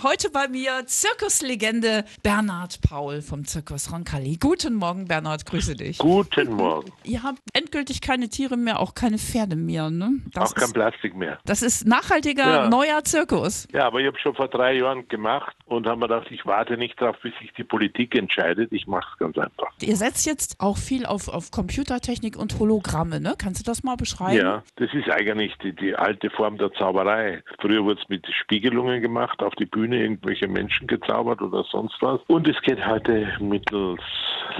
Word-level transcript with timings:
Heute 0.00 0.30
bei 0.30 0.46
mir 0.46 0.86
Zirkuslegende 0.86 2.04
Bernhard 2.22 2.80
Paul 2.88 3.20
vom 3.20 3.44
Zirkus 3.44 3.92
Roncalli. 3.92 4.36
Guten 4.40 4.74
Morgen, 4.76 5.08
Bernhard, 5.08 5.44
grüße 5.44 5.74
dich. 5.74 5.98
Guten 5.98 6.52
Morgen. 6.52 6.92
Ihr 7.02 7.24
habt 7.24 7.40
endgültig 7.52 8.00
keine 8.00 8.28
Tiere 8.28 8.56
mehr, 8.56 8.78
auch 8.78 8.94
keine 8.94 9.18
Pferde 9.18 9.56
mehr, 9.56 9.90
ne? 9.90 10.20
Das 10.32 10.52
Auch 10.52 10.54
kein 10.54 10.66
ist, 10.66 10.74
Plastik 10.74 11.16
mehr. 11.16 11.40
das 11.46 11.62
ist 11.62 11.84
nachhaltiger, 11.84 12.44
Ja. 12.48 12.68
neuer 12.68 13.02
Zirkus. 13.02 13.66
Ja, 13.72 13.88
aber 13.88 13.98
ich 13.98 14.06
habe 14.06 14.16
schon 14.20 14.36
vor 14.36 14.46
drei 14.46 14.74
Jahren 14.76 15.08
gemacht 15.08 15.56
und 15.66 15.88
haben 15.88 15.98
mir 15.98 16.06
gedacht, 16.06 16.28
ich 16.30 16.46
warte 16.46 16.76
nicht 16.76 17.00
darauf, 17.02 17.16
bis 17.20 17.32
sich 17.40 17.52
die 17.54 17.64
Politik 17.64 18.14
entscheidet. 18.14 18.72
Ich 18.72 18.86
mache 18.86 19.08
es 19.14 19.18
ganz 19.18 19.36
einfach. 19.36 19.72
Ihr 19.82 19.96
setzt 19.96 20.24
jetzt 20.26 20.60
auch 20.60 20.76
viel 20.78 21.06
auf, 21.06 21.26
auf 21.26 21.50
Computertechnik 21.50 22.36
und 22.36 22.56
Hologramme, 22.60 23.18
ne? 23.20 23.34
Kannst 23.36 23.62
du 23.62 23.64
das 23.68 23.82
mal 23.82 23.96
beschreiben? 23.96 24.36
Ja, 24.38 24.62
das 24.76 24.90
ist 24.94 25.10
eigentlich 25.10 25.54
die, 25.60 25.72
die 25.74 25.96
alte 25.96 26.30
Form 26.30 26.56
der 26.56 26.70
Zauberei. 26.74 27.42
Früher 27.60 27.82
wurde 27.82 28.00
es 28.00 28.08
mit 28.08 28.24
Spiegelungen 28.44 29.02
gemacht, 29.02 29.42
auf 29.42 29.56
die 29.56 29.66
Bühne 29.66 29.87
irgendwelche 29.92 30.48
Menschen 30.48 30.86
gezaubert 30.86 31.42
oder 31.42 31.64
sonst 31.64 31.96
was. 32.00 32.20
Und 32.26 32.48
es 32.48 32.60
geht 32.62 32.84
heute 32.86 33.28
mittels 33.40 34.00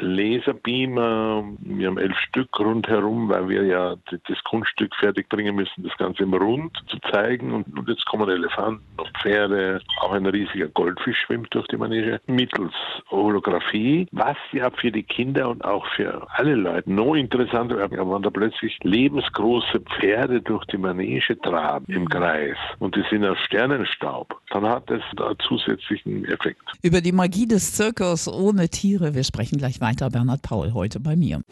Laserbeamer. 0.01 1.45
Wir 1.61 1.89
haben 1.89 1.99
elf 1.99 2.17
Stück 2.19 2.59
rundherum, 2.59 3.29
weil 3.29 3.49
wir 3.49 3.65
ja 3.65 3.97
das 4.11 4.45
Kunststück 4.45 4.95
fertig 4.97 5.29
bringen 5.29 5.55
müssen, 5.55 5.83
das 5.83 5.97
Ganze 5.97 6.23
im 6.23 6.35
Rund 6.35 6.77
zu 6.89 6.99
zeigen. 7.11 7.53
Und, 7.53 7.79
und 7.79 7.89
jetzt 7.89 8.07
kommen 8.07 8.29
Elefanten 8.29 8.85
und 8.97 9.11
Pferde. 9.19 9.81
Auch 10.01 10.13
ein 10.13 10.27
riesiger 10.27 10.69
Goldfisch 10.69 11.19
schwimmt 11.27 11.55
durch 11.55 11.67
die 11.69 11.77
Manege. 11.77 12.21
Mittels 12.27 12.75
Holographie, 13.11 14.07
was 14.13 14.37
ja 14.53 14.71
für 14.71 14.91
die 14.91 15.03
Kinder 15.03 15.49
und 15.49 15.65
auch 15.65 15.87
für 15.97 16.27
alle 16.31 16.55
Leute 16.55 16.93
noch 16.93 17.15
interessanter 17.15 17.77
wird, 17.77 17.93
wenn 17.93 18.23
da 18.23 18.31
plötzlich 18.31 18.79
lebensgroße 18.83 19.81
Pferde 19.81 20.41
durch 20.41 20.65
die 20.67 20.79
Manege 20.79 21.39
traben 21.41 21.87
im 21.89 22.09
Kreis 22.09 22.57
und 22.79 22.97
die 22.97 23.05
sind 23.11 23.25
aus 23.25 23.39
Sternenstaub, 23.47 24.41
dann 24.51 24.67
hat 24.67 24.89
das 24.89 25.03
da 25.17 25.33
zusätzlichen 25.47 26.25
Effekt. 26.25 26.63
Über 26.83 27.01
die 27.01 27.13
Magie 27.13 27.47
des 27.47 27.75
Zirkus 27.75 28.29
ohne 28.29 28.69
Tiere. 28.69 29.15
Wir 29.15 29.25
sprechen 29.25 29.59
gleich 29.59 29.81
weiter. 29.81 30.11
Bernhard 30.11 30.43
Paul 30.43 30.73
heute 30.73 31.01
bei 31.01 31.17
mir. 31.17 31.43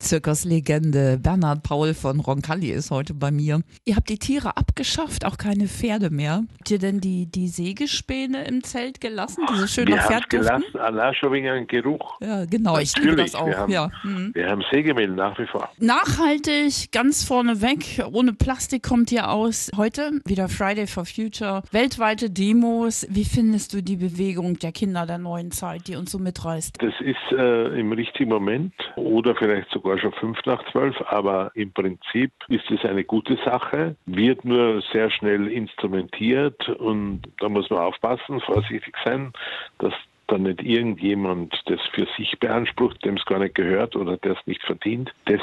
Zirkuslegende 0.00 1.18
Bernhard 1.22 1.62
Paul 1.62 1.92
von 1.92 2.20
Roncalli 2.20 2.70
ist 2.70 2.90
heute 2.90 3.12
bei 3.12 3.30
mir. 3.30 3.60
Ihr 3.84 3.96
habt 3.96 4.08
die 4.08 4.18
Tiere 4.18 4.56
abgeschafft, 4.56 5.26
auch 5.26 5.36
keine 5.36 5.66
Pferde 5.66 6.08
mehr. 6.08 6.42
Habt 6.58 6.70
ihr 6.70 6.78
denn 6.78 7.00
die, 7.00 7.26
die 7.30 7.48
Sägespäne 7.48 8.44
im 8.44 8.64
Zelt 8.64 9.00
gelassen, 9.02 9.44
diese 9.52 9.68
schön 9.68 9.88
wir 9.88 9.96
nach 9.96 10.04
haben 10.04 10.12
Pferd 10.14 10.32
duften? 10.32 10.40
gelassen, 10.40 10.78
allein 10.78 11.14
schon 11.14 11.32
wegen 11.32 11.48
einem 11.48 11.66
Geruch. 11.66 12.18
Ja, 12.22 12.46
genau, 12.46 12.78
ich 12.78 12.96
liebe 12.96 13.08
Natürlich, 13.10 13.32
das 13.32 13.40
auch. 13.40 13.46
wir 13.46 13.58
haben, 13.58 13.72
ja. 13.72 13.90
Mhm. 14.02 14.30
wir 14.34 14.48
haben 14.48 14.62
Sägemehl 14.72 15.08
nach 15.08 15.38
wie 15.38 15.46
vor. 15.46 15.68
Nachhaltig, 15.78 16.90
ganz 16.92 17.22
vorne 17.22 17.60
weg, 17.60 18.02
ohne 18.10 18.32
Plastik 18.32 18.82
kommt 18.82 19.12
ihr 19.12 19.30
aus. 19.30 19.70
Heute 19.76 20.12
wieder 20.24 20.48
Friday 20.48 20.86
for 20.86 21.04
Future, 21.04 21.62
weltweite 21.72 22.30
Demos. 22.30 23.06
Wie 23.10 23.24
findest 23.26 23.74
du 23.74 23.82
die 23.82 23.96
Bewegung 23.96 24.58
der 24.58 24.72
Kinder 24.72 25.04
der 25.04 25.18
neuen 25.18 25.50
Zeit, 25.50 25.88
die 25.88 25.96
uns 25.96 26.10
so 26.10 26.18
mitreißt? 26.18 26.76
Das 26.80 26.94
ist 27.00 27.38
äh, 27.38 27.78
im 27.78 27.92
richtigen 27.92 28.30
Moment 28.30 28.72
oder 28.96 29.34
vielleicht 29.36 29.70
sogar 29.70 29.89
schon 29.98 30.12
fünf 30.12 30.38
nach 30.46 30.62
zwölf, 30.70 31.00
aber 31.06 31.50
im 31.54 31.72
Prinzip 31.72 32.32
ist 32.48 32.70
es 32.70 32.84
eine 32.84 33.04
gute 33.04 33.36
Sache, 33.44 33.96
wird 34.06 34.44
nur 34.44 34.82
sehr 34.92 35.10
schnell 35.10 35.48
instrumentiert 35.48 36.68
und 36.68 37.22
da 37.38 37.48
muss 37.48 37.70
man 37.70 37.80
aufpassen, 37.80 38.40
vorsichtig 38.40 38.94
sein, 39.04 39.32
dass 39.78 39.94
da 40.26 40.38
nicht 40.38 40.62
irgendjemand 40.62 41.60
das 41.66 41.80
für 41.92 42.06
sich 42.16 42.38
beansprucht, 42.38 43.04
dem 43.04 43.16
es 43.16 43.24
gar 43.24 43.40
nicht 43.40 43.54
gehört 43.54 43.96
oder 43.96 44.16
der 44.16 44.32
es 44.32 44.46
nicht 44.46 44.62
verdient. 44.62 45.12
Das 45.24 45.40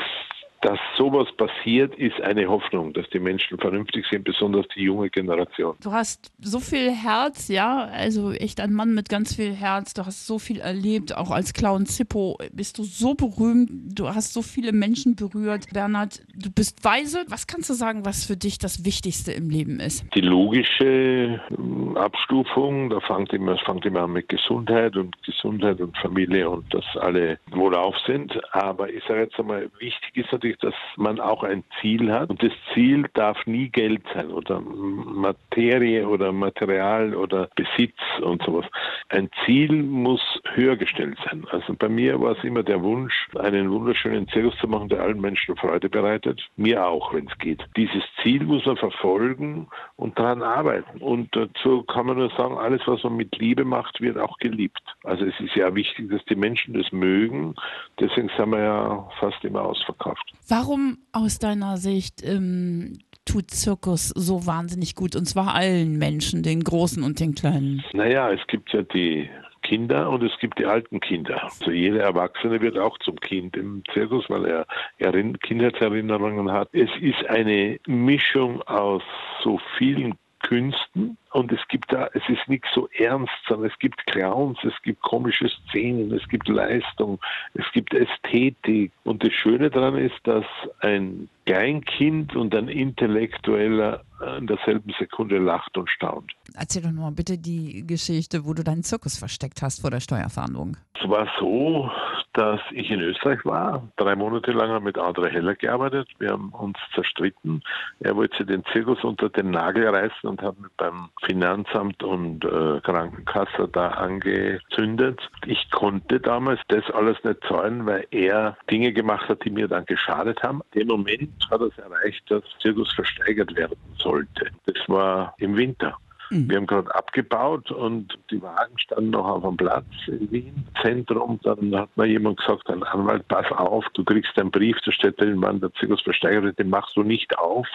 dass 0.68 0.80
sowas 0.98 1.30
passiert, 1.38 1.96
ist 1.96 2.20
eine 2.20 2.46
Hoffnung, 2.46 2.92
dass 2.92 3.10
die 3.12 3.20
Menschen 3.20 3.58
vernünftig 3.58 4.06
sind, 4.12 4.26
besonders 4.26 4.68
die 4.76 4.82
junge 4.82 5.10
Generation. 5.10 5.78
Du 5.82 5.94
hast 5.94 6.30
so 6.42 6.60
viel 6.60 6.92
Herz, 6.92 7.48
ja, 7.48 7.86
also 7.86 8.34
echt 8.34 8.60
ein 8.60 8.74
Mann 8.74 8.94
mit 8.94 9.08
ganz 9.08 9.34
viel 9.34 9.54
Herz. 9.54 9.94
Du 9.94 10.06
hast 10.06 10.28
so 10.28 10.40
viel 10.40 10.60
erlebt, 10.60 11.16
auch 11.16 11.32
als 11.32 11.54
Clown 11.54 11.86
Zippo 11.86 12.38
bist 12.52 12.80
du 12.80 12.84
so 12.84 13.14
berühmt. 13.14 13.70
Du 13.98 14.10
hast 14.10 14.34
so 14.34 14.42
viele 14.42 14.74
Menschen 14.74 15.16
berührt. 15.16 15.68
Bernhard, 15.72 16.22
du 16.36 16.52
bist 16.52 16.84
weise. 16.84 17.24
Was 17.30 17.48
kannst 17.48 17.70
du 17.70 17.74
sagen, 17.74 18.04
was 18.04 18.26
für 18.26 18.36
dich 18.36 18.58
das 18.58 18.84
Wichtigste 18.84 19.32
im 19.32 19.50
Leben 19.50 19.80
ist? 19.80 20.04
Die 20.16 20.22
logische 20.22 21.40
ähm, 21.50 21.96
Abstufung, 21.96 22.90
da 22.90 23.00
fängt 23.00 23.32
immer, 23.32 23.58
fängt 23.60 23.86
immer 23.86 24.02
an 24.02 24.12
mit 24.12 24.28
Gesundheit 24.28 24.98
und 24.98 25.16
Gesundheit 25.24 25.80
und 25.80 25.98
Familie 25.98 26.50
und 26.50 26.74
dass 26.74 26.84
alle 27.00 27.40
wohlauf 27.52 27.96
sind. 28.06 28.38
Aber 28.54 28.90
ich 28.90 29.02
sage 29.08 29.22
jetzt 29.22 29.40
einmal, 29.40 29.70
wichtig 29.80 30.12
ist 30.18 30.32
natürlich, 30.34 30.57
dass 30.62 30.74
man 30.96 31.20
auch 31.20 31.44
ein 31.44 31.64
Ziel 31.80 32.12
hat. 32.12 32.30
Und 32.30 32.42
das 32.44 32.52
Ziel 32.74 33.06
darf 33.14 33.46
nie 33.46 33.70
Geld 33.70 34.04
sein 34.14 34.32
oder 34.32 34.60
Materie 34.62 36.08
oder 36.08 36.32
Material 36.32 37.16
oder 37.16 37.50
Besitz 37.56 37.98
und 38.22 38.44
sowas. 38.44 38.66
Ein 39.10 39.30
Ziel 39.46 39.72
muss 39.84 40.37
höher 40.58 40.76
gestellt 40.76 41.18
sein. 41.24 41.46
Also 41.52 41.74
bei 41.78 41.88
mir 41.88 42.20
war 42.20 42.36
es 42.36 42.44
immer 42.44 42.64
der 42.64 42.82
Wunsch, 42.82 43.30
einen 43.38 43.72
wunderschönen 43.72 44.28
Zirkus 44.28 44.58
zu 44.60 44.68
machen, 44.68 44.90
der 44.90 45.02
allen 45.02 45.22
Menschen 45.22 45.56
Freude 45.56 45.88
bereitet. 45.88 46.42
Mir 46.58 46.86
auch, 46.86 47.14
wenn 47.14 47.28
es 47.28 47.38
geht. 47.38 47.64
Dieses 47.78 48.04
Ziel 48.22 48.44
muss 48.44 48.66
man 48.66 48.76
verfolgen 48.76 49.68
und 49.96 50.18
daran 50.18 50.42
arbeiten. 50.42 51.00
Und 51.00 51.34
dazu 51.36 51.84
kann 51.84 52.08
man 52.08 52.18
nur 52.18 52.32
sagen, 52.32 52.58
alles, 52.58 52.82
was 52.88 53.04
man 53.04 53.16
mit 53.16 53.38
Liebe 53.38 53.64
macht, 53.64 54.02
wird 54.02 54.18
auch 54.18 54.38
geliebt. 54.40 54.82
Also 55.04 55.26
es 55.26 55.40
ist 55.40 55.56
ja 55.56 55.74
wichtig, 55.76 56.10
dass 56.10 56.26
die 56.26 56.36
Menschen 56.36 56.74
das 56.74 56.92
mögen. 56.92 57.56
Deswegen 58.00 58.30
sind 58.36 58.50
wir 58.50 58.60
ja 58.60 59.10
fast 59.20 59.44
immer 59.44 59.62
ausverkauft. 59.62 60.34
Warum 60.50 60.98
aus 61.12 61.40
deiner 61.40 61.78
Sicht 61.78 62.24
ähm, 62.24 62.98
tut 63.26 63.52
Zirkus 63.52 64.10
so 64.10 64.48
wahnsinnig 64.48 64.96
gut? 64.96 65.16
Und 65.16 65.26
zwar 65.26 65.54
allen 65.54 65.98
Menschen, 66.00 66.42
den 66.42 66.64
Großen 66.64 67.04
und 67.04 67.20
den 67.20 67.36
Kleinen. 67.36 67.84
Naja, 67.94 68.32
es 68.32 68.46
gibt 68.48 68.74
ja 68.74 68.82
die 68.82 69.30
Kinder 69.68 70.10
und 70.10 70.24
es 70.24 70.32
gibt 70.40 70.60
die 70.60 70.66
alten 70.66 71.02
Kinder. 71.02 71.44
Also 71.44 71.72
jeder 71.72 72.02
Erwachsene 72.02 72.62
wird 72.62 72.78
auch 72.78 72.98
zum 73.00 73.20
Kind 73.20 73.58
im 73.58 73.84
Zirkus, 73.94 74.30
weil 74.30 74.46
er 74.46 74.66
Erinn 74.98 75.38
Kindheitserinnerungen 75.40 76.52
hat. 76.52 76.70
Es 76.72 76.90
ist 77.02 77.28
eine 77.28 77.78
Mischung 77.86 78.62
aus 78.62 79.04
so 79.44 79.60
vielen 79.78 80.16
Künsten 80.40 81.18
und 81.32 81.52
es 81.52 81.60
gibt 81.68 81.92
da, 81.92 82.10
es 82.14 82.24
ist 82.30 82.48
nicht 82.48 82.64
so 82.74 82.88
ernst, 82.98 83.34
sondern 83.48 83.70
es 83.70 83.78
gibt 83.80 84.06
Clowns, 84.08 84.58
es 84.64 84.82
gibt 84.84 85.02
komische 85.02 85.50
Szenen, 85.50 86.14
es 86.14 86.26
gibt 86.30 86.48
Leistung, 86.48 87.20
es 87.54 87.66
gibt 87.74 87.94
Ästhetik 87.94 88.92
und 89.04 89.24
das 89.24 89.34
Schöne 89.34 89.70
daran 89.70 89.98
ist, 89.98 90.20
dass 90.24 90.46
ein 90.80 91.28
Kleinkind 91.46 92.36
und 92.36 92.56
ein 92.56 92.70
Intellektueller 92.70 94.04
in 94.38 94.48
derselben 94.48 94.94
Sekunde 94.98 95.38
lacht 95.40 95.78
und 95.78 95.90
staunt. 95.90 96.32
Erzähl 96.60 96.82
doch 96.82 96.92
mal 96.92 97.12
bitte 97.12 97.38
die 97.38 97.86
Geschichte, 97.86 98.46
wo 98.46 98.54
du 98.54 98.64
deinen 98.64 98.84
Zirkus 98.84 99.18
versteckt 99.18 99.62
hast 99.62 99.82
vor 99.82 99.92
der 99.92 100.00
Steuerfahndung. 100.00 100.76
Es 101.00 101.08
war 101.08 101.28
so, 101.40 101.92
dass 102.34 102.60
ich 102.72 102.90
in 102.90 103.00
Österreich 103.00 103.46
war. 103.46 103.88
Drei 103.96 104.16
Monate 104.16 104.52
lang 104.52 104.70
habe 104.70 104.86
mit 104.86 104.98
André 104.98 105.30
Heller 105.30 105.54
gearbeitet. 105.54 106.08
Wir 106.18 106.32
haben 106.32 106.50
uns 106.50 106.78
zerstritten. 106.96 107.62
Er 108.00 108.16
wollte 108.16 108.44
den 108.44 108.64
Zirkus 108.74 109.04
unter 109.04 109.30
den 109.30 109.52
Nagel 109.52 109.88
reißen 109.88 110.28
und 110.30 110.42
hat 110.42 110.60
mich 110.60 110.72
beim 110.78 111.10
Finanzamt 111.24 112.02
und 112.02 112.44
äh, 112.46 112.80
Krankenkasse 112.82 113.68
da 113.72 113.90
angezündet. 113.90 115.20
Ich 115.46 115.70
konnte 115.70 116.20
damals 116.20 116.60
das 116.70 116.90
alles 116.92 117.24
nicht 117.24 117.44
zahlen, 117.48 117.86
weil 117.86 118.08
er 118.10 118.58
Dinge 118.70 118.94
gemacht 118.94 119.30
hat, 119.30 119.46
die 119.46 119.52
mir 119.52 119.68
dann 119.68 119.86
geschadet 119.86 120.42
haben. 120.42 120.62
In 120.74 120.82
dem 120.82 120.88
Moment 120.88 121.48
hat 121.52 121.62
er 121.62 121.68
es 121.68 121.78
erreicht, 121.78 122.24
dass 122.30 122.44
Zirkus 122.62 122.92
versteigert 122.94 123.56
werden 123.56 123.78
sollte. 124.00 124.50
Das 124.66 124.78
war 124.88 125.36
im 125.38 125.56
Winter. 125.56 125.98
Wir 126.30 126.58
haben 126.58 126.68
gerade 126.68 126.94
abgebaut 126.94 127.72
und 127.72 128.18
die 128.32 128.42
Wagen 128.42 128.78
standen 128.78 129.12
noch 129.12 129.26
auf 129.26 129.44
dem 129.44 129.58
Platz 129.58 129.86
in 130.08 130.32
Wien, 130.32 130.68
Zentrum. 130.82 131.40
Dann 131.44 131.76
hat 131.76 131.96
mir 131.96 132.06
jemand 132.06 132.38
gesagt, 132.38 132.70
ein 132.70 132.84
Anwalt, 132.84 133.28
pass 133.28 133.50
auf, 133.52 133.86
du 133.94 134.04
kriegst 134.04 134.38
einen 134.38 134.52
Brief, 134.52 134.78
da 134.86 134.92
steht 134.92 135.20
drin, 135.20 135.42
wann 135.42 135.62
der 135.62 135.74
Zirkus 135.74 136.02
versteigert 136.02 136.44
wird, 136.44 136.60
den 136.60 136.70
machst 136.70 136.98
du 136.98 137.04
nicht 137.04 137.38
auf, 137.38 137.68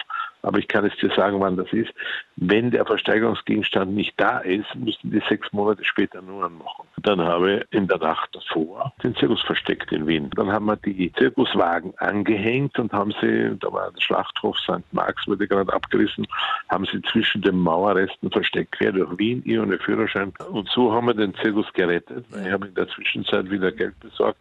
aber 0.43 0.59
ich 0.59 0.67
kann 0.67 0.85
es 0.85 0.95
dir 0.97 1.09
sagen, 1.15 1.39
wann 1.39 1.57
das 1.57 1.71
ist. 1.73 1.91
Wenn 2.35 2.71
der 2.71 2.85
Versteigerungsgegenstand 2.85 3.93
nicht 3.93 4.13
da 4.17 4.39
ist, 4.39 4.73
müssen 4.75 5.11
die 5.11 5.21
sechs 5.27 5.51
Monate 5.51 5.83
später 5.83 6.21
nur 6.21 6.49
machen. 6.49 6.85
Dann 7.03 7.21
habe 7.21 7.55
ich 7.55 7.65
in 7.71 7.87
der 7.87 7.97
Nacht 7.97 8.29
davor 8.33 8.93
den 9.03 9.15
Zirkus 9.15 9.41
versteckt 9.41 9.91
in 9.91 10.07
Wien. 10.07 10.29
Dann 10.35 10.51
haben 10.51 10.65
wir 10.65 10.77
die 10.77 11.11
Zirkuswagen 11.13 11.93
angehängt 11.97 12.79
und 12.79 12.91
haben 12.93 13.13
sie, 13.21 13.57
da 13.59 13.71
war 13.71 13.91
der 13.91 14.01
Schlachthof 14.01 14.57
St. 14.59 14.83
Marx, 14.91 15.27
wurde 15.27 15.47
gerade 15.47 15.71
abgerissen, 15.73 16.25
haben 16.69 16.85
sie 16.85 17.01
zwischen 17.11 17.41
den 17.41 17.59
Mauerresten 17.59 18.31
versteckt, 18.31 18.71
quer 18.73 18.93
durch 18.93 19.17
Wien, 19.17 19.41
ich 19.45 19.59
ohne 19.59 19.77
Führerschein. 19.77 20.33
Und 20.49 20.69
so 20.69 20.93
haben 20.93 21.07
wir 21.07 21.13
den 21.13 21.35
Zirkus 21.35 21.71
gerettet. 21.73 22.25
Ich 22.31 22.51
habe 22.51 22.67
in 22.67 22.75
der 22.75 22.87
Zwischenzeit 22.87 23.49
wieder 23.51 23.71
Geld 23.71 23.99
besorgt 23.99 24.39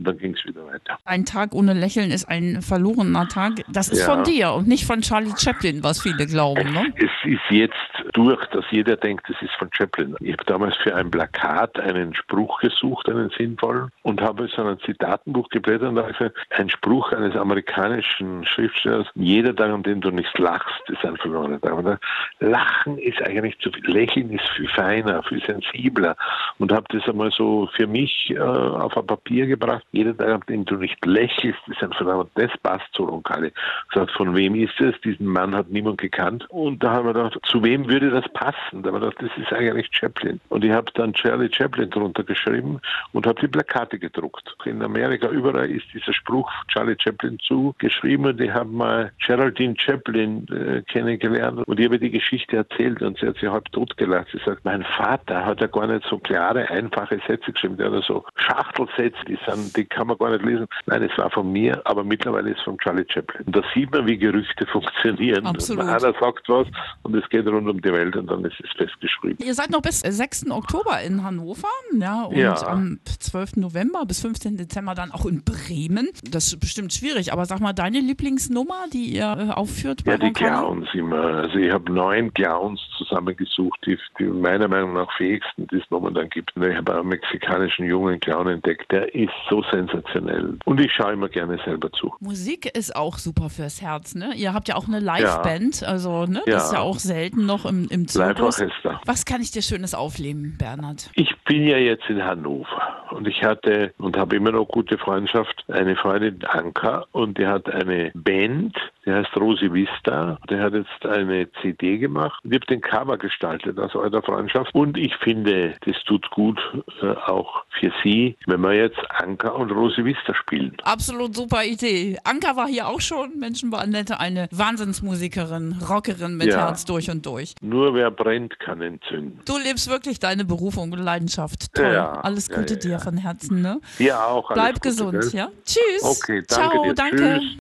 und 0.00 0.06
dann 0.06 0.16
ging 0.18 0.34
es 0.34 0.44
wieder 0.46 0.66
weiter. 0.66 0.98
Ein 1.04 1.26
Tag 1.26 1.54
ohne 1.54 1.74
Lächeln 1.74 2.10
ist 2.10 2.26
ein 2.26 2.62
verlorener 2.62 3.28
Tag. 3.28 3.62
Das 3.68 3.90
ist 3.90 4.06
Ja. 4.06 4.14
von 4.14 4.24
dir 4.24 4.52
und 4.54 4.66
nicht 4.66 4.86
von 4.86 5.02
Charlie 5.02 5.32
Chaplin, 5.36 5.84
was 5.84 6.00
viele 6.00 6.26
glauben. 6.26 6.72
Ne? 6.72 6.92
Es 6.96 7.10
ist 7.30 7.40
jetzt 7.50 7.74
durch, 8.14 8.44
dass 8.46 8.64
jeder 8.70 8.96
denkt, 8.96 9.28
das 9.28 9.36
ist 9.42 9.52
von 9.58 9.68
Chaplin. 9.72 10.16
Ich 10.20 10.32
habe 10.32 10.44
damals 10.46 10.74
für 10.78 10.94
ein 10.94 11.10
Plakat 11.10 11.78
einen 11.78 12.14
Spruch 12.14 12.60
gesucht, 12.60 13.08
einen 13.10 13.30
sinnvollen, 13.36 13.90
und 14.02 14.22
habe 14.22 14.48
so 14.48 14.62
ein 14.62 14.78
Zitatenbuch 14.80 15.48
geblättert 15.50 15.90
und 15.90 15.96
da 15.96 16.02
habe 16.04 16.12
gesagt, 16.14 16.36
ein 16.50 16.70
Spruch 16.70 17.12
eines 17.12 17.36
amerikanischen 17.36 18.44
Schriftstellers, 18.46 19.06
jeder 19.14 19.54
Tag, 19.54 19.70
an 19.70 19.82
dem 19.82 20.00
du 20.00 20.10
nicht 20.10 20.36
lachst, 20.38 20.80
ist 20.88 21.04
ein 21.04 21.16
verlorener 21.18 21.60
Tag. 21.60 22.00
Lachen 22.40 22.98
ist 22.98 23.20
eigentlich 23.22 23.58
zu 23.58 23.70
viel, 23.70 23.86
Lächeln 23.90 24.30
ist 24.30 24.48
viel 24.56 24.68
feiner, 24.68 25.22
viel 25.24 25.42
sensibler 25.44 26.16
und 26.58 26.72
habe 26.72 26.86
das 26.88 27.06
einmal 27.08 27.30
so 27.30 27.68
für 27.76 27.86
mich 27.86 28.30
äh, 28.30 28.38
auf 28.38 28.96
ein 28.96 29.06
Papier 29.06 29.46
gebracht. 29.46 29.84
Jeder 29.92 30.16
Tag, 30.16 30.28
an 30.28 30.40
dem 30.48 30.64
du 30.64 30.76
nicht 30.76 31.04
lächelst, 31.04 31.58
ist 31.66 31.82
ein 31.82 31.92
verlorener 31.92 32.28
Das 32.34 32.50
passt 32.62 32.86
zu 32.92 33.04
Roncalli. 33.04 33.52
Sagt, 33.92 34.12
von 34.12 34.36
wem 34.36 34.54
ist 34.54 34.80
es? 34.80 34.94
Diesen 35.00 35.26
Mann 35.26 35.54
hat 35.54 35.70
niemand 35.70 35.98
gekannt. 35.98 36.46
Und 36.50 36.82
da 36.82 36.92
haben 36.92 37.06
wir 37.06 37.14
gedacht, 37.14 37.38
zu 37.44 37.62
wem 37.64 37.88
würde 37.88 38.10
das 38.10 38.28
passen? 38.32 38.82
Da 38.82 38.90
haben 38.90 39.00
wir 39.00 39.10
gedacht, 39.10 39.16
das 39.20 39.30
ist 39.36 39.52
eigentlich 39.52 39.88
Chaplin. 39.90 40.40
Und 40.48 40.64
ich 40.64 40.70
habe 40.70 40.90
dann 40.94 41.12
Charlie 41.12 41.50
Chaplin 41.52 41.90
drunter 41.90 42.22
geschrieben 42.22 42.80
und 43.12 43.26
habe 43.26 43.40
die 43.40 43.48
Plakate 43.48 43.98
gedruckt. 43.98 44.56
In 44.64 44.82
Amerika 44.82 45.28
überall 45.28 45.70
ist 45.70 45.86
dieser 45.92 46.12
Spruch 46.12 46.50
Charlie 46.68 46.96
Chaplin 46.98 47.38
zugeschrieben 47.40 48.26
und 48.26 48.40
ich 48.40 48.52
habe 48.52 48.70
mal 48.70 49.12
Geraldine 49.26 49.74
Chaplin 49.76 50.46
äh, 50.48 50.82
kennengelernt 50.82 51.66
und 51.66 51.80
ich 51.80 51.86
habe 51.86 51.98
die 51.98 52.10
Geschichte 52.10 52.56
erzählt 52.56 53.02
und 53.02 53.18
sie 53.18 53.26
hat 53.26 53.36
sich 53.38 53.48
halb 53.48 53.70
tot 53.72 53.96
gelacht. 53.96 54.28
Sie 54.32 54.40
sagt, 54.44 54.64
mein 54.64 54.84
Vater 54.84 55.44
hat 55.44 55.60
ja 55.60 55.66
gar 55.66 55.86
nicht 55.86 56.06
so 56.08 56.18
klare, 56.18 56.70
einfache 56.70 57.20
Sätze 57.26 57.52
geschrieben. 57.52 57.76
Der 57.76 57.90
hat 57.90 58.04
so 58.04 58.24
Schachtelsätze, 58.36 59.18
die, 59.26 59.38
sind, 59.46 59.76
die 59.80 59.86
kann 59.86 60.06
man 60.06 60.18
gar 60.18 60.30
nicht 60.30 60.44
lesen. 60.44 60.66
Nein, 60.86 61.02
es 61.02 61.16
war 61.18 61.30
von 61.30 61.50
mir, 61.50 61.80
aber 61.84 62.04
mittlerweile 62.04 62.50
ist 62.50 62.58
es 62.58 62.64
von 62.64 62.78
Charlie 62.78 63.06
Chaplin. 63.08 63.46
Und 63.46 63.56
da 63.56 63.62
sieht 63.74 63.90
man, 63.92 64.06
wie 64.06 64.18
Gerüchte 64.18 64.66
funktionieren. 64.72 65.46
Absolut. 65.46 65.84
Einer 65.84 65.98
sagt 66.20 66.48
was 66.48 66.66
und 67.02 67.14
es 67.16 67.28
geht 67.30 67.46
rund 67.46 67.68
um 67.68 67.80
die 67.80 67.92
Welt 67.92 68.16
und 68.16 68.26
dann 68.30 68.44
ist 68.44 68.60
es 68.62 68.70
festgeschrieben. 68.76 69.44
Ihr 69.44 69.54
seid 69.54 69.70
noch 69.70 69.82
bis 69.82 70.00
6. 70.00 70.50
Oktober 70.50 71.00
in 71.00 71.24
Hannover, 71.24 71.68
ja, 71.98 72.24
und 72.24 72.36
Ja. 72.36 72.54
am 72.66 72.98
12. 73.18 73.56
November 73.56 74.04
bis 74.06 74.20
15. 74.20 74.56
Dezember 74.56 74.94
dann 74.94 75.12
auch 75.12 75.26
in 75.26 75.42
Bremen. 75.44 76.08
Das 76.30 76.48
ist 76.48 76.60
bestimmt 76.60 76.92
schwierig, 76.92 77.32
aber 77.32 77.44
sag 77.46 77.60
mal, 77.60 77.72
deine 77.72 78.00
Lieblingsnummer, 78.00 78.84
die 78.92 79.14
ihr 79.14 79.36
äh, 79.50 79.52
aufführt 79.52 80.02
Ja, 80.06 80.16
die? 80.18 80.32
Clowns 80.32 80.88
immer. 80.94 81.20
Also 81.20 81.56
ich 81.58 81.72
habe 81.72 81.92
neun 81.92 82.32
Clowns 82.34 82.80
zusammengesucht, 82.98 83.78
die, 83.86 83.98
die 84.18 84.24
meiner 84.24 84.68
Meinung 84.68 84.94
nach 84.94 85.10
fähigsten, 85.16 85.66
die 85.68 85.76
es 85.76 85.84
momentan 85.90 86.28
gibt. 86.30 86.52
Ich 86.56 86.76
habe 86.76 86.98
einen 86.98 87.08
mexikanischen 87.08 87.86
jungen 87.86 88.20
Clown 88.20 88.48
entdeckt, 88.48 88.90
der 88.92 89.14
ist 89.14 89.32
so 89.48 89.59
sensationell. 89.70 90.58
Und 90.64 90.80
ich 90.80 90.92
schaue 90.92 91.12
immer 91.12 91.28
gerne 91.28 91.58
selber 91.64 91.90
zu. 91.92 92.14
Musik 92.20 92.66
ist 92.76 92.94
auch 92.96 93.18
super 93.18 93.50
fürs 93.50 93.80
Herz, 93.82 94.14
ne? 94.14 94.32
Ihr 94.34 94.52
habt 94.54 94.68
ja 94.68 94.76
auch 94.76 94.86
eine 94.88 95.00
Liveband, 95.00 95.82
also 95.84 96.26
ne, 96.26 96.42
das 96.46 96.66
ist 96.66 96.72
ja 96.72 96.78
Ja. 96.78 96.84
auch 96.84 96.98
selten 96.98 97.46
noch 97.46 97.64
im, 97.66 97.88
im 97.90 98.08
Zirkus. 98.08 98.62
Was 99.06 99.24
kann 99.24 99.40
ich 99.40 99.50
dir 99.50 99.62
Schönes 99.62 99.94
aufleben, 99.94 100.56
Bernhard? 100.58 101.10
Ich 101.14 101.34
bin 101.44 101.66
ja 101.66 101.76
jetzt 101.78 102.08
in 102.08 102.22
Hannover 102.24 103.04
und 103.10 103.26
ich 103.28 103.42
hatte 103.42 103.92
und 103.98 104.16
habe 104.16 104.36
immer 104.36 104.52
noch 104.52 104.66
gute 104.66 104.98
Freundschaft, 104.98 105.64
eine 105.68 105.96
Freundin 105.96 106.44
Anka 106.44 107.06
und 107.12 107.38
die 107.38 107.46
hat 107.46 107.68
eine 107.68 108.10
Band, 108.14 108.76
die 109.10 109.16
heißt 109.16 109.36
Rosi 109.36 109.72
Vista. 109.72 110.38
Der 110.48 110.62
hat 110.62 110.72
jetzt 110.74 111.04
eine 111.04 111.48
CD 111.60 111.98
gemacht 111.98 112.40
und 112.44 112.52
ich 112.52 112.56
habe 112.60 112.66
den 112.66 112.80
Cover 112.80 113.18
gestaltet 113.18 113.78
aus 113.78 113.94
eurer 113.94 114.22
Freundschaft 114.22 114.74
und 114.74 114.96
ich 114.96 115.14
finde, 115.16 115.74
das 115.84 115.96
tut 116.04 116.30
gut 116.30 116.60
äh, 117.02 117.06
auch 117.26 117.64
für 117.80 117.92
sie, 118.02 118.36
wenn 118.46 118.60
wir 118.60 118.74
jetzt 118.74 118.98
Anka 119.08 119.48
und 119.50 119.70
Rosi 119.72 120.04
Vista 120.04 120.34
spielen. 120.34 120.76
Absolut 120.84 121.34
super 121.34 121.64
Idee. 121.64 122.18
Anka 122.24 122.54
war 122.56 122.68
hier 122.68 122.86
auch 122.88 123.00
schon, 123.00 123.38
Menschen 123.38 123.72
war 123.72 123.80
Annette, 123.80 124.20
eine 124.20 124.48
Wahnsinnsmusikerin, 124.52 125.76
Rockerin 125.88 126.36
mit 126.36 126.48
Ja. 126.48 126.66
Herz 126.66 126.84
durch 126.84 127.10
und 127.10 127.26
durch. 127.26 127.54
Nur 127.60 127.94
wer 127.94 128.10
brennt, 128.10 128.58
kann 128.60 128.80
entzünden. 128.80 129.40
Du 129.44 129.58
lebst 129.58 129.90
wirklich 129.90 130.20
deine 130.20 130.44
Berufung 130.44 130.92
und 130.92 130.98
Leidenschaft. 131.00 131.74
Toll. 131.74 131.92
Ja, 131.92 132.12
Alles 132.20 132.48
Gute 132.48 132.74
ja, 132.74 132.80
dir 132.80 132.98
von 133.00 133.16
Herzen, 133.16 133.60
ne? 133.62 133.80
Dir 133.98 134.22
auch. 134.24 134.52
Bleib 134.52 134.74
Gute, 134.74 134.88
gesund, 134.90 135.20
gell? 135.20 135.30
ja? 135.32 135.48
Tschüss. 135.64 136.02
Okay, 136.02 136.42
danke 136.48 136.70
Ciao, 136.70 136.84
dir. 136.84 136.94
danke. 136.94 137.38
Tschüss. 137.40 137.56